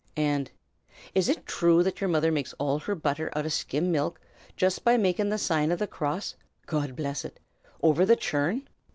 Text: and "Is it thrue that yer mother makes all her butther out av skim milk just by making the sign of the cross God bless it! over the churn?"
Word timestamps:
and 0.17 0.49
"Is 1.13 1.29
it 1.29 1.45
thrue 1.47 1.83
that 1.83 2.01
yer 2.01 2.07
mother 2.07 2.31
makes 2.31 2.53
all 2.53 2.79
her 2.79 2.95
butther 2.95 3.29
out 3.37 3.45
av 3.45 3.53
skim 3.53 3.91
milk 3.91 4.19
just 4.57 4.83
by 4.83 4.97
making 4.97 5.29
the 5.29 5.37
sign 5.37 5.71
of 5.71 5.77
the 5.77 5.85
cross 5.85 6.33
God 6.65 6.95
bless 6.95 7.23
it! 7.23 7.39
over 7.83 8.03
the 8.03 8.15
churn?" 8.15 8.67